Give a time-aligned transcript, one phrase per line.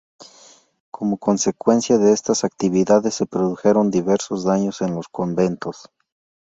[0.89, 5.91] Como consecuencia de estas actividades se produjeron diversos daños en los conventos.